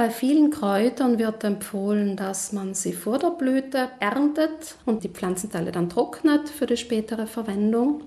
[0.00, 5.72] Bei vielen Kräutern wird empfohlen, dass man sie vor der Blüte erntet und die Pflanzenteile
[5.72, 8.04] dann trocknet für die spätere Verwendung.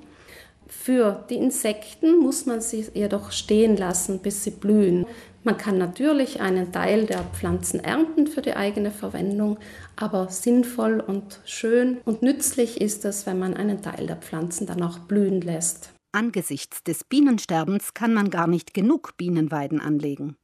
[0.65, 5.05] Für die Insekten muss man sie jedoch stehen lassen, bis sie blühen.
[5.43, 9.60] Man kann natürlich einen Teil der Pflanzen ernten für die eigene Verwendung,
[9.96, 14.82] aber sinnvoll und schön und nützlich ist es, wenn man einen Teil der Pflanzen dann
[14.82, 15.94] auch blühen lässt.
[16.12, 20.38] Angesichts des Bienensterbens kann man gar nicht genug Bienenweiden anlegen.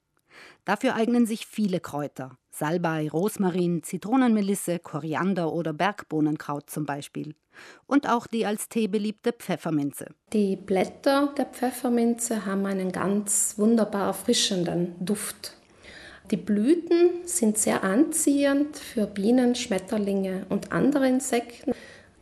[0.65, 2.37] Dafür eignen sich viele Kräuter.
[2.51, 7.35] Salbei, Rosmarin, Zitronenmelisse, Koriander oder Bergbohnenkraut zum Beispiel.
[7.85, 10.07] Und auch die als Tee beliebte Pfefferminze.
[10.33, 15.55] Die Blätter der Pfefferminze haben einen ganz wunderbar erfrischenden Duft.
[16.31, 21.73] Die Blüten sind sehr anziehend für Bienen, Schmetterlinge und andere Insekten.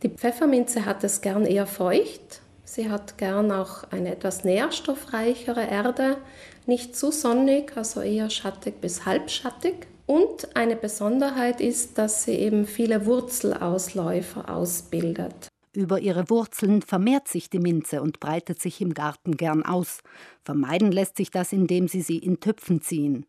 [0.02, 2.40] Die Pfefferminze hat es gern eher feucht.
[2.70, 6.18] Sie hat gern auch eine etwas nährstoffreichere Erde,
[6.66, 9.86] nicht zu sonnig, also eher schattig bis halbschattig.
[10.04, 15.48] Und eine Besonderheit ist, dass sie eben viele Wurzelausläufer ausbildet.
[15.74, 20.00] Über ihre Wurzeln vermehrt sich die Minze und breitet sich im Garten gern aus.
[20.42, 23.24] Vermeiden lässt sich das, indem sie sie in Töpfen ziehen.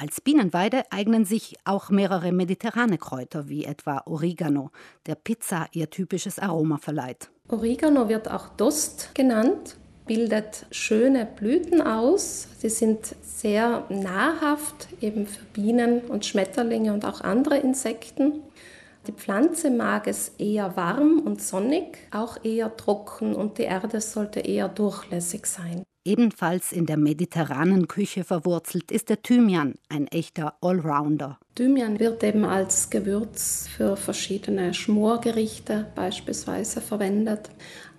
[0.00, 4.70] Als Bienenweide eignen sich auch mehrere mediterrane Kräuter, wie etwa Oregano,
[5.06, 7.30] der Pizza ihr typisches Aroma verleiht.
[7.48, 9.76] Oregano wird auch Dost genannt
[10.08, 12.48] bildet schöne Blüten aus.
[12.58, 18.42] Sie sind sehr nahrhaft, eben für Bienen und Schmetterlinge und auch andere Insekten.
[19.06, 24.40] Die Pflanze mag es eher warm und sonnig, auch eher trocken und die Erde sollte
[24.40, 25.84] eher durchlässig sein.
[26.08, 31.38] Ebenfalls in der mediterranen Küche verwurzelt ist der Thymian, ein echter Allrounder.
[31.54, 37.50] Thymian wird eben als Gewürz für verschiedene Schmorgerichte beispielsweise verwendet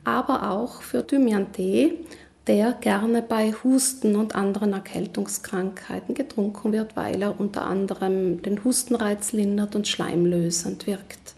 [0.03, 1.99] aber auch für Thymian-Tee,
[2.47, 9.33] der gerne bei Husten und anderen Erkältungskrankheiten getrunken wird, weil er unter anderem den Hustenreiz
[9.33, 11.35] lindert und schleimlösend wirkt.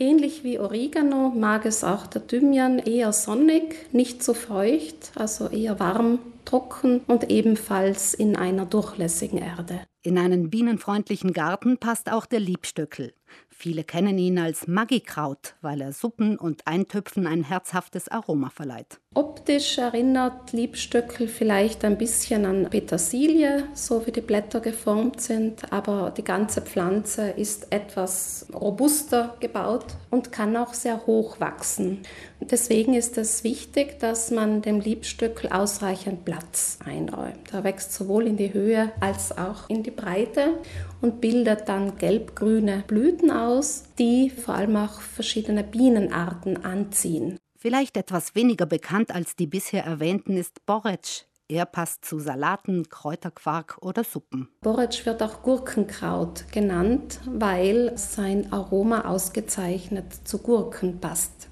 [0.00, 5.80] Ähnlich wie Oregano mag es auch der Thymian eher sonnig, nicht so feucht, also eher
[5.80, 9.80] warm, trocken und ebenfalls in einer durchlässigen Erde.
[10.02, 13.12] In einen bienenfreundlichen Garten passt auch der Liebstöckel.
[13.60, 19.00] Viele kennen ihn als Magikraut, weil er Suppen und Eintöpfen ein herzhaftes Aroma verleiht.
[19.14, 26.12] Optisch erinnert Liebstöckel vielleicht ein bisschen an Petersilie, so wie die Blätter geformt sind, aber
[26.16, 32.02] die ganze Pflanze ist etwas robuster gebaut und kann auch sehr hoch wachsen.
[32.40, 37.52] Deswegen ist es wichtig, dass man dem Liebstöckel ausreichend Platz einräumt.
[37.52, 40.58] Er wächst sowohl in die Höhe als auch in die Breite
[41.00, 47.38] und bildet dann gelbgrüne Blüten aus, die vor allem auch verschiedene Bienenarten anziehen.
[47.58, 51.22] Vielleicht etwas weniger bekannt als die bisher erwähnten ist Borretsch.
[51.50, 54.48] Er passt zu Salaten, Kräuterquark oder Suppen.
[54.60, 61.48] Borretsch wird auch Gurkenkraut genannt, weil sein Aroma ausgezeichnet zu Gurken passt.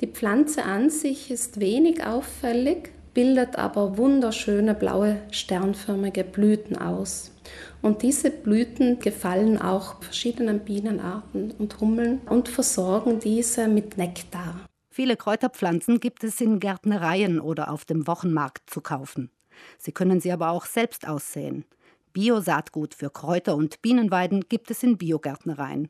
[0.00, 7.32] Die Pflanze an sich ist wenig auffällig, bildet aber wunderschöne blaue sternförmige Blüten aus.
[7.82, 14.60] Und diese Blüten gefallen auch verschiedenen Bienenarten und Hummeln und versorgen diese mit Nektar.
[14.88, 19.30] Viele Kräuterpflanzen gibt es in Gärtnereien oder auf dem Wochenmarkt zu kaufen.
[19.78, 21.64] Sie können sie aber auch selbst aussäen.
[22.12, 25.86] Biosaatgut für Kräuter und Bienenweiden gibt es in Biogärtnereien.